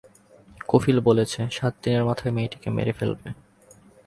কফিল 0.69 0.97
বলেছে, 0.99 1.39
সাতদিনের 1.51 2.03
মাথায় 2.05 2.33
মেয়েটিকে 2.35 2.69
মেরে 2.69 2.93
ফেলবে। 2.93 3.27